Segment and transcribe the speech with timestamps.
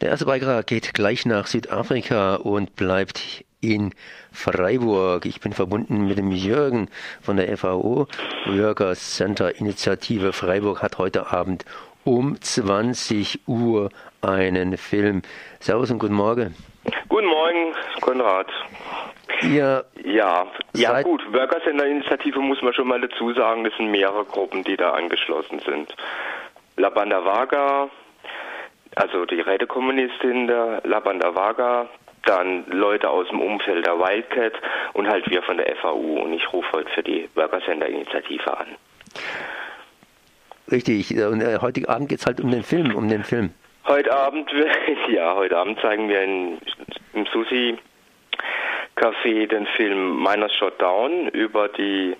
[0.00, 3.92] Der erste Beitrag geht gleich nach Südafrika und bleibt in
[4.30, 5.26] Freiburg.
[5.26, 6.88] Ich bin verbunden mit dem Jürgen
[7.20, 8.06] von der FAO.
[8.46, 11.64] Workers Center Initiative Freiburg hat heute Abend
[12.04, 13.90] um 20 Uhr
[14.22, 15.22] einen Film.
[15.58, 16.54] Servus und guten Morgen.
[17.08, 18.46] Guten Morgen, Konrad.
[19.42, 23.90] Ihr ja, ja gut, Workers Center Initiative muss man schon mal dazu sagen, das sind
[23.90, 25.92] mehrere Gruppen, die da angeschlossen sind.
[26.76, 27.90] La Banda Vaga,
[28.98, 31.88] also die Rätekommunistin der La Banda Vaga,
[32.24, 34.52] dann Leute aus dem Umfeld der Wildcat
[34.92, 36.22] und halt wir von der FAU.
[36.22, 38.66] Und ich rufe heute für die Worker Center Initiative an.
[40.70, 43.50] Richtig, und äh, heute Abend geht es halt um den Film, um den Film.
[43.86, 44.50] Heute Abend,
[45.08, 46.58] ja, heute Abend zeigen wir in,
[47.14, 47.78] im Susi
[48.96, 52.14] Café den Film Miners Shot Down über die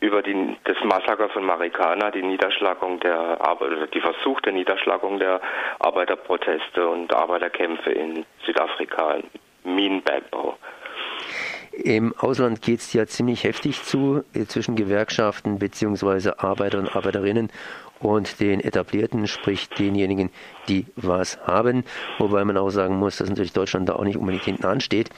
[0.00, 5.40] über die, das Massaker von Marikana, die Niederschlagung der Arbeiter, die versuchte Niederschlagung der
[5.78, 9.18] Arbeiterproteste und Arbeiterkämpfe in Südafrika,
[9.64, 10.56] Minenbergbau.
[11.84, 16.32] Im Ausland geht es ja ziemlich heftig zu äh, zwischen Gewerkschaften bzw.
[16.36, 17.50] Arbeiter und Arbeiterinnen
[18.00, 20.30] und den etablierten, sprich denjenigen,
[20.68, 21.84] die was haben.
[22.18, 25.10] Wobei man auch sagen muss, dass natürlich Deutschland da auch nicht unbedingt hinten ansteht.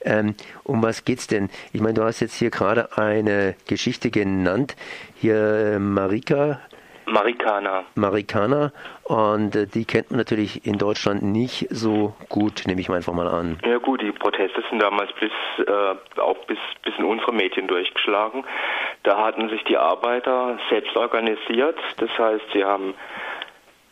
[0.00, 1.50] Ähm, um was geht's denn?
[1.72, 4.74] Ich meine, du hast jetzt hier gerade eine Geschichte genannt.
[5.20, 6.60] Hier äh, Marika
[7.10, 7.84] Marikana.
[7.94, 8.72] Marikana.
[9.04, 13.14] Und äh, die kennt man natürlich in Deutschland nicht so gut, nehme ich mal einfach
[13.14, 13.58] mal an.
[13.64, 15.32] Ja gut, die Proteste sind damals bis
[15.66, 18.44] äh, auch bis, bis in unsere Medien durchgeschlagen.
[19.02, 21.78] Da hatten sich die Arbeiter selbst organisiert.
[21.98, 22.94] Das heißt, sie haben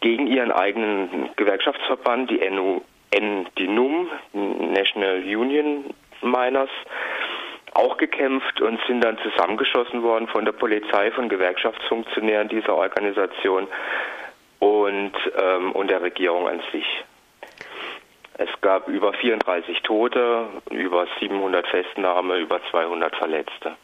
[0.00, 5.84] gegen ihren eigenen Gewerkschaftsverband, die NU, N, die NUM, National Union
[6.22, 6.70] Miners,
[7.76, 13.68] auch gekämpft und sind dann zusammengeschossen worden von der Polizei, von Gewerkschaftsfunktionären dieser Organisation
[14.58, 16.86] und, ähm, und der Regierung an sich.
[18.38, 23.76] Es gab über 34 Tote, über 700 Festnahme, über 200 Verletzte.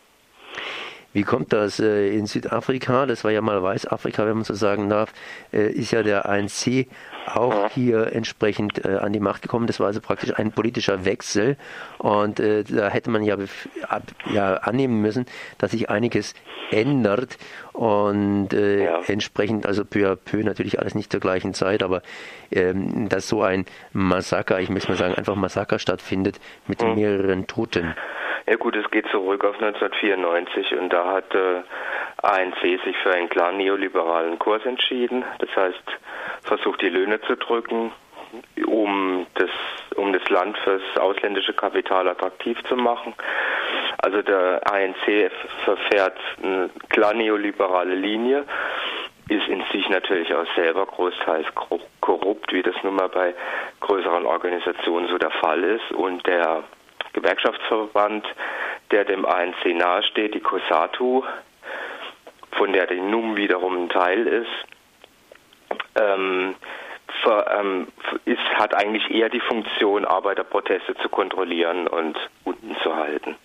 [1.12, 3.06] Wie kommt das äh, in Südafrika?
[3.06, 5.12] Das war ja mal Weißafrika, wenn man so sagen darf.
[5.52, 6.86] Äh, ist ja der ANC
[7.27, 9.67] auch hier entsprechend äh, an die Macht gekommen.
[9.67, 11.56] Das war also praktisch ein politischer Wechsel.
[11.98, 13.36] Und da hätte man ja,
[14.33, 15.27] ja, annehmen müssen,
[15.58, 16.34] dass sich einiges
[16.70, 17.39] ändert.
[17.72, 19.01] Und äh, ja.
[19.06, 22.02] entsprechend, also peu à peu, natürlich alles nicht zur gleichen Zeit, aber
[22.51, 26.95] ähm, dass so ein Massaker, ich möchte mal sagen, einfach Massaker stattfindet mit mhm.
[26.95, 27.95] mehreren Toten.
[28.47, 31.63] Ja gut, es geht zurück auf 1994 und da hat äh,
[32.23, 35.25] ANC sich für einen klar neoliberalen Kurs entschieden.
[35.39, 35.83] Das heißt,
[36.42, 37.92] versucht die Löhne zu drücken,
[38.67, 39.51] um das,
[39.97, 43.14] um das Land fürs ausländische Kapital attraktiv zu machen.
[43.98, 45.31] Also der ANC
[45.64, 48.45] verfährt eine klar neoliberale Linie,
[49.29, 51.47] ist in sich natürlich auch selber großteils
[52.01, 53.35] korrupt, wie das nun mal bei
[53.81, 55.92] größeren Organisationen so der Fall ist.
[55.92, 56.64] Und der
[57.12, 58.27] Gewerkschaftsverband,
[58.90, 61.24] der dem ANC nahesteht, die COSATU,
[62.52, 64.50] von der die NUM wiederum ein Teil ist,
[66.01, 66.55] ähm,
[67.22, 67.89] für, ähm,
[68.24, 73.36] ist, hat eigentlich eher die Funktion, Arbeiterproteste zu kontrollieren und unten zu halten.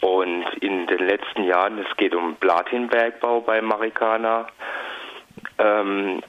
[0.00, 4.46] Und in den letzten Jahren, es geht um Platinbergbau bei Marikana,
[5.58, 6.22] ähm,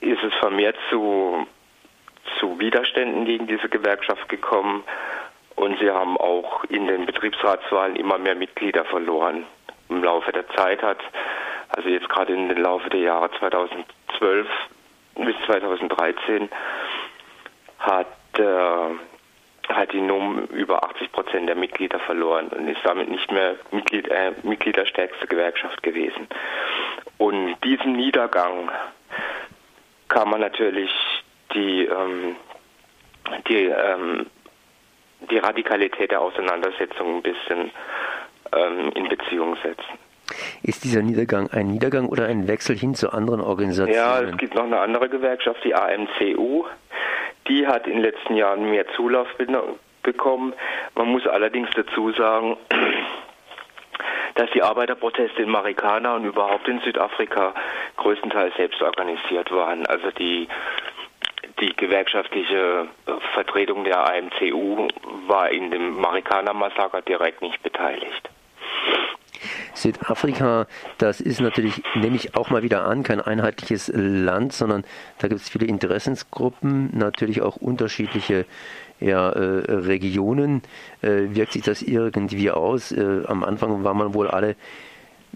[0.00, 1.46] ist es vermehrt zu,
[2.38, 4.84] zu Widerständen gegen diese Gewerkschaft gekommen
[5.60, 9.44] und sie haben auch in den Betriebsratswahlen immer mehr Mitglieder verloren.
[9.90, 10.98] Im Laufe der Zeit hat,
[11.68, 14.48] also jetzt gerade in den Laufe der Jahre 2012
[15.16, 16.48] bis 2013,
[17.78, 18.06] hat,
[18.38, 23.56] äh, hat die NUM über 80 Prozent der Mitglieder verloren und ist damit nicht mehr
[23.70, 26.26] Mitglied, äh, Mitglied der stärkste Gewerkschaft gewesen.
[27.18, 28.70] Und diesem Niedergang
[30.08, 30.90] kann man natürlich
[31.52, 32.36] die, ähm,
[33.46, 34.26] die ähm,
[35.30, 37.70] die Radikalität der Auseinandersetzung ein bisschen
[38.52, 39.98] ähm, in Beziehung setzen.
[40.62, 43.94] Ist dieser Niedergang ein Niedergang oder ein Wechsel hin zu anderen Organisationen?
[43.94, 46.64] Ja, es gibt noch eine andere Gewerkschaft, die AMCU.
[47.48, 49.26] Die hat in den letzten Jahren mehr Zulauf
[50.02, 50.52] bekommen.
[50.94, 52.56] Man muss allerdings dazu sagen,
[54.36, 57.54] dass die Arbeiterproteste in Marikana und überhaupt in Südafrika
[57.96, 59.86] größtenteils selbst organisiert waren.
[59.86, 60.48] Also die
[61.60, 64.88] die gewerkschaftliche äh, Vertretung der AMCU
[65.26, 68.30] war in dem Marikana-Massaker direkt nicht beteiligt.
[69.74, 70.66] Südafrika,
[70.98, 74.84] das ist natürlich, nehme ich auch mal wieder an, kein einheitliches Land, sondern
[75.18, 78.44] da gibt es viele Interessensgruppen, natürlich auch unterschiedliche
[79.00, 80.62] ja, äh, Regionen.
[81.00, 82.92] Äh, wirkt sich das irgendwie aus?
[82.92, 84.56] Äh, am Anfang war man wohl alle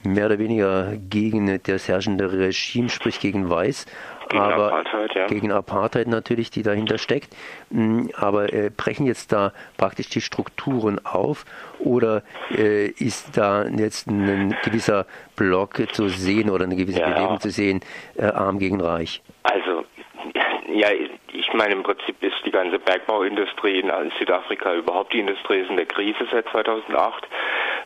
[0.02, 3.86] mehr oder weniger gegen das herrschende Regime, sprich gegen Weiß.
[4.28, 5.26] Gegen aber Apartheid, ja.
[5.26, 7.34] gegen Apartheid natürlich, die dahinter steckt.
[7.70, 11.44] Mm, aber äh, brechen jetzt da praktisch die Strukturen auf
[11.78, 15.06] oder äh, ist da jetzt ein gewisser
[15.36, 17.80] Block zu sehen oder eine gewisse ja, Bewegung zu sehen,
[18.16, 19.22] äh, arm gegen reich?
[19.42, 19.84] Also
[20.72, 20.88] ja,
[21.32, 25.76] ich meine, im Prinzip ist die ganze Bergbauindustrie in Südafrika überhaupt die Industrie ist in
[25.76, 27.26] der Krise seit 2008,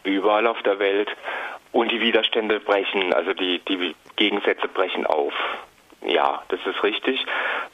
[0.04, 1.08] wie überall auf der Welt.
[1.72, 5.34] Und die Widerstände brechen, also die, die Gegensätze brechen auf.
[6.08, 7.22] Ja, das ist richtig.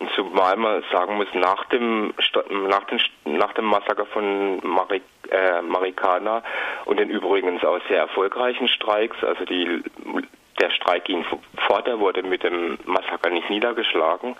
[0.00, 2.12] Und zumal man sagen muss, nach dem,
[2.68, 6.42] nach dem, nach dem Massaker von Marik, äh, Marikana
[6.84, 9.84] und den übrigens auch sehr erfolgreichen Streiks, also die,
[10.60, 11.24] der Streik ging
[11.68, 14.34] fort, er wurde mit dem Massaker nicht niedergeschlagen,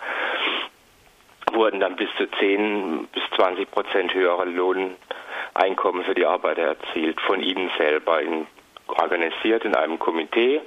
[1.52, 7.41] wurden dann bis zu 10 bis 20 Prozent höhere Lohneinkommen für die Arbeiter erzielt, von
[7.41, 8.49] ihnen selber in,
[8.88, 10.62] organisiert in einem Komitee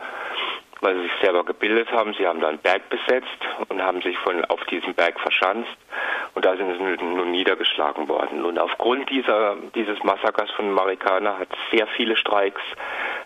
[0.81, 2.13] weil sie sich selber gebildet haben.
[2.13, 3.27] Sie haben da einen Berg besetzt
[3.69, 5.77] und haben sich von auf diesem Berg verschanzt
[6.33, 8.45] und da sind sie nun niedergeschlagen worden.
[8.45, 12.61] Und aufgrund dieser, dieses Massakers von Marikana hat es sehr viele Streiks,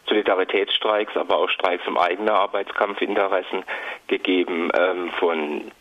[0.08, 3.64] Solidaritätsstreiks, aber auch Streiks um eigene Arbeitskampfinteressen
[4.08, 5.72] gegeben ähm, von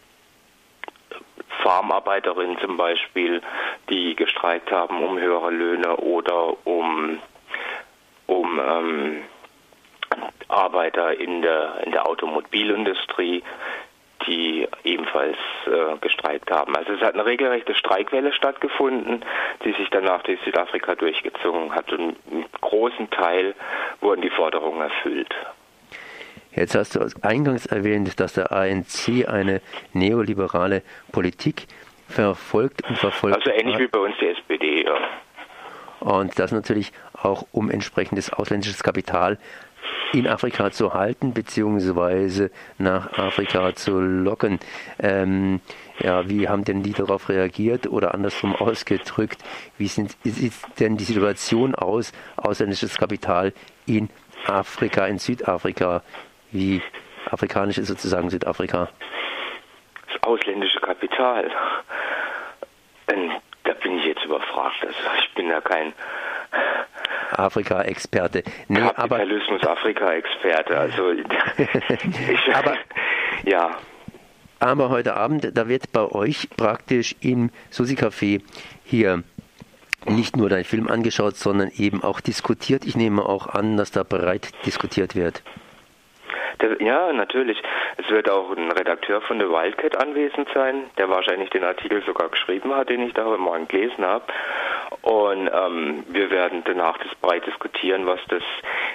[1.63, 3.43] Farmarbeiterinnen zum Beispiel,
[3.89, 7.19] die gestreikt haben um höhere Löhne oder um,
[8.27, 9.23] um ähm,
[10.51, 13.43] Arbeiter in der, in der Automobilindustrie,
[14.27, 15.37] die ebenfalls
[15.67, 16.77] äh, gestreikt haben.
[16.77, 19.25] Also es hat eine regelrechte Streikwelle stattgefunden,
[19.65, 23.55] die sich danach durch Südafrika durchgezogen hat und im großen Teil
[24.01, 25.35] wurden die Forderungen erfüllt.
[26.55, 29.61] Jetzt hast du eingangs erwähnt, dass der ANC eine
[29.93, 30.83] neoliberale
[31.13, 31.67] Politik
[32.09, 33.37] verfolgt und verfolgt.
[33.37, 33.83] Also ähnlich hat.
[33.83, 34.97] wie bei uns die SPD, ja.
[36.01, 36.93] Und das natürlich
[37.23, 39.39] auch um entsprechendes ausländisches Kapital
[40.13, 44.59] in Afrika zu halten beziehungsweise nach Afrika zu locken.
[44.99, 45.61] Ähm,
[45.99, 49.43] ja, wie haben denn die darauf reagiert oder andersrum ausgedrückt,
[49.79, 53.53] wie sind, sieht denn die Situation aus, ausländisches Kapital
[53.87, 54.09] in
[54.47, 56.03] Afrika, in Südafrika?
[56.51, 56.83] Wie
[57.31, 58.89] afrikanisch ist sozusagen Südafrika?
[60.13, 61.51] Das ausländische Kapital.
[63.09, 63.31] Ähm,
[63.65, 64.85] da bin ich jetzt überfragt.
[64.85, 65.93] Also ich bin ja kein
[67.33, 68.43] Afrika-Experte.
[68.69, 70.77] Nee, Kapitalismus Afrika-Experte.
[70.77, 72.77] Also ich, aber
[73.45, 73.71] ja.
[74.59, 78.43] Aber heute Abend, da wird bei euch praktisch im Susi Café
[78.85, 79.23] hier
[80.07, 82.85] nicht nur dein Film angeschaut, sondern eben auch diskutiert.
[82.85, 85.43] Ich nehme auch an, dass da breit diskutiert wird.
[86.79, 87.63] Ja, natürlich.
[87.97, 92.29] Es wird auch ein Redakteur von The Wildcat anwesend sein, der wahrscheinlich den Artikel sogar
[92.29, 94.25] geschrieben hat, den ich da heute Morgen gelesen habe.
[95.03, 98.43] Und ähm, wir werden danach das breit diskutieren, was das,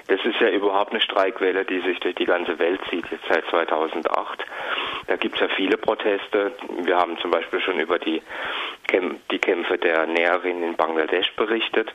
[0.07, 3.45] das ist ja überhaupt eine Streikwelle, die sich durch die ganze Welt zieht, jetzt seit
[3.47, 4.45] 2008.
[5.07, 6.51] Da gibt es ja viele Proteste.
[6.83, 8.21] Wir haben zum Beispiel schon über die,
[9.31, 11.91] die Kämpfe der Näherin in Bangladesch berichtet.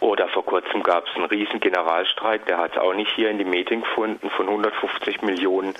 [0.00, 3.38] Oder vor kurzem gab es einen riesen Generalstreik, der hat es auch nicht hier in
[3.38, 5.74] die Medien gefunden, von 150 Millionen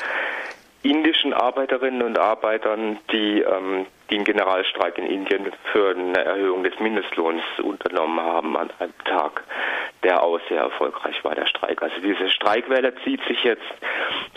[0.82, 6.78] indischen Arbeiterinnen und Arbeitern, die, ähm, die einen Generalstreik in Indien für eine Erhöhung des
[6.80, 9.44] Mindestlohns unternommen haben an einem Tag,
[10.02, 11.82] der auch sehr erfolgreich war, der Streik.
[11.82, 13.62] Also diese Streikwelle zieht sich jetzt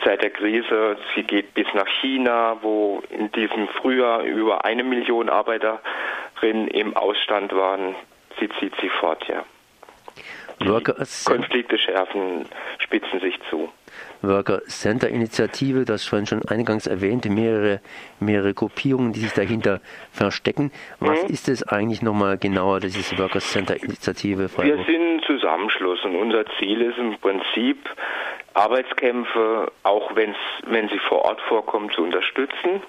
[0.04, 5.30] seit der Krise, sie geht bis nach China, wo in diesem Frühjahr über eine Million
[5.30, 7.96] Arbeiterinnen im Ausstand waren.
[8.40, 9.44] Sie zieht sich fort, ja.
[11.26, 12.46] Konflikte schärfen,
[12.80, 13.70] spitzen sich zu.
[14.22, 17.82] Worker Center Initiative, das schon schon eingangs erwähnte, mehrere,
[18.20, 19.82] mehrere Gruppierungen, die sich dahinter
[20.12, 20.72] verstecken.
[21.00, 21.30] Was mhm.
[21.30, 24.50] ist es eigentlich nochmal genauer, diese Worker Center Initiative?
[24.58, 27.78] Wir sind ein Zusammenschluss und unser Ziel ist im Prinzip,
[28.54, 32.82] Arbeitskämpfe, auch wenn's, wenn sie vor Ort vorkommen, zu unterstützen.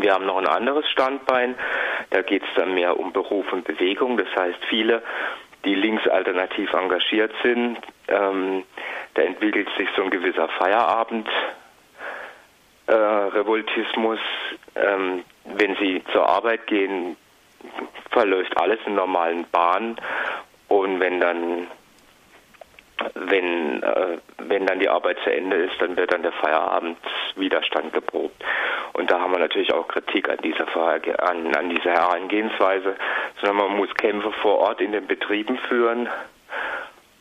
[0.00, 1.54] Wir haben noch ein anderes Standbein,
[2.10, 4.16] da geht es dann mehr um Beruf und Bewegung.
[4.16, 5.02] Das heißt, viele
[5.64, 7.78] die linksalternativ engagiert sind.
[8.08, 8.64] Ähm,
[9.14, 11.28] da entwickelt sich so ein gewisser Feierabend.
[12.86, 14.18] Äh, Revoltismus,
[14.74, 17.16] ähm, wenn sie zur Arbeit gehen,
[18.10, 19.96] verläuft alles in normalen Bahnen
[20.68, 21.66] und wenn dann
[23.14, 28.42] wenn, äh, wenn dann die Arbeit zu Ende ist, dann wird dann der Feierabendswiderstand geprobt.
[28.92, 30.66] Und da haben wir natürlich auch Kritik an dieser,
[31.28, 32.96] an, an dieser Herangehensweise,
[33.40, 36.08] sondern man muss Kämpfe vor Ort in den Betrieben führen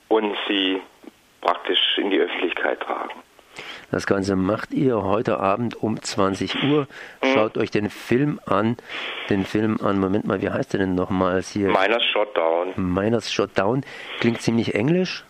[0.07, 0.81] und sie
[1.43, 3.11] praktisch in die Öffentlichkeit tragen.
[3.91, 6.87] Das Ganze macht ihr heute Abend um 20 Uhr.
[7.21, 7.61] Schaut mhm.
[7.61, 8.77] euch den Film an.
[9.29, 11.67] Den Film an, Moment mal, wie heißt der denn nochmals hier?
[11.67, 12.73] Miners Shotdown.
[12.75, 13.85] Miners Shotdown.
[14.19, 15.23] Klingt ziemlich englisch.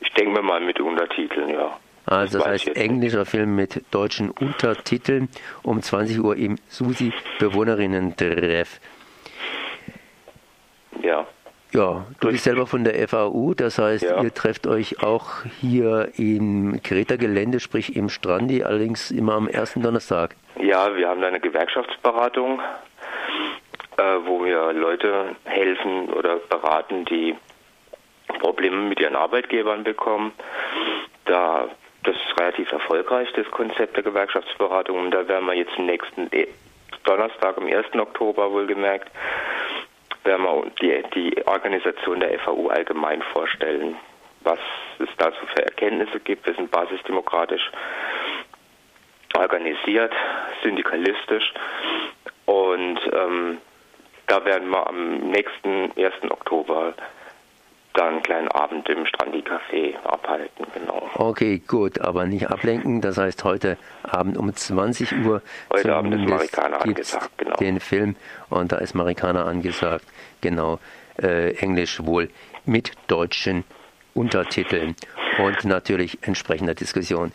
[0.00, 1.76] Ich denke mir mal mit Untertiteln, ja.
[2.06, 5.28] Also das heißt englischer Film mit deutschen Untertiteln
[5.62, 8.80] um 20 Uhr im Susi Bewohnerinnen-Treff.
[11.02, 11.26] Ja.
[11.76, 14.22] Ja, du bist selber von der FAU, das heißt, ja.
[14.22, 20.36] ihr trefft euch auch hier im Kreta-Gelände, sprich im Strandi, allerdings immer am ersten Donnerstag.
[20.58, 22.62] Ja, wir haben da eine Gewerkschaftsberatung,
[23.98, 27.36] äh, wo wir Leute helfen oder beraten, die
[28.38, 30.32] Probleme mit ihren Arbeitgebern bekommen.
[31.26, 31.68] Da
[32.04, 34.98] das ist relativ erfolgreich, das Konzept der Gewerkschaftsberatung.
[34.98, 36.30] Und da werden wir jetzt nächsten
[37.04, 37.86] Donnerstag, am 1.
[37.98, 39.10] Oktober wohlgemerkt,
[40.26, 43.96] werden wir die, die Organisation der FAU allgemein vorstellen,
[44.42, 44.58] was
[44.98, 46.46] es dazu für Erkenntnisse gibt.
[46.46, 47.70] Wir sind basisdemokratisch
[49.36, 50.12] organisiert,
[50.62, 51.52] syndikalistisch
[52.46, 53.58] und ähm,
[54.26, 56.30] da werden wir am nächsten 1.
[56.30, 56.94] Oktober
[57.96, 61.08] dann einen kleinen Abend im Strandi-Café abhalten, genau.
[61.14, 63.00] Okay, gut, aber nicht ablenken.
[63.00, 67.56] Das heißt, heute Abend um 20 Uhr heute Abend ist Marikaner angesagt, genau.
[67.56, 68.16] den Film
[68.50, 70.04] und da ist Marikaner angesagt,
[70.40, 70.78] genau,
[71.20, 72.30] äh, Englisch wohl
[72.64, 73.64] mit deutschen
[74.14, 74.96] Untertiteln
[75.38, 77.32] und natürlich entsprechender Diskussion.